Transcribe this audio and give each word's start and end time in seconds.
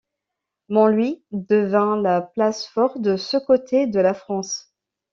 Montlouis 0.69 1.23
devint 1.31 1.95
la 2.01 2.23
place 2.23 2.65
forte 2.65 2.99
de 3.03 3.17
ce 3.17 3.37
côté 3.37 3.85
de 3.85 3.99
la 3.99 4.15
France. 4.15 4.73